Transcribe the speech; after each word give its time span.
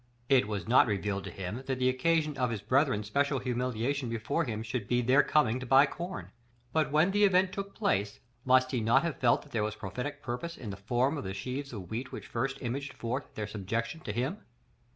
It 0.29 0.47
was 0.47 0.67
not 0.67 0.87
revealed 0.87 1.25
to 1.25 1.29
him 1.29 1.61
that 1.67 1.77
the 1.77 1.87
occasion 1.87 2.35
of 2.35 2.49
his 2.49 2.63
brethren's 2.63 3.05
special 3.05 3.37
humiliation 3.37 4.09
before 4.09 4.45
him 4.45 4.63
should 4.63 4.87
be 4.87 5.03
their 5.03 5.21
coming 5.21 5.59
to 5.59 5.65
buy 5.67 5.85
corn; 5.85 6.31
but 6.73 6.91
when 6.91 7.11
the 7.11 7.23
event 7.23 7.51
took 7.51 7.75
place, 7.75 8.19
must 8.43 8.71
he 8.71 8.81
not 8.81 9.03
have 9.03 9.19
felt 9.19 9.43
that 9.43 9.51
there 9.51 9.61
was 9.61 9.75
prophetic 9.75 10.23
purpose 10.23 10.57
in 10.57 10.71
the 10.71 10.75
form 10.75 11.19
of 11.19 11.23
the 11.23 11.35
sheaves 11.35 11.71
of 11.71 11.91
wheat 11.91 12.11
which 12.11 12.25
first 12.25 12.57
imaged 12.63 12.93
forth 12.93 13.35
their 13.35 13.45
subjection 13.45 13.99
to 13.99 14.11
him? 14.11 14.39